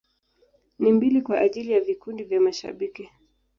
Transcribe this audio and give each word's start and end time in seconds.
Na 0.79 0.89
mbili 0.91 1.21
kwa 1.21 1.39
ajili 1.39 1.71
ya 1.71 1.79
vikundi 1.81 2.23
vya 2.23 2.41
mashabiki. 2.41 3.09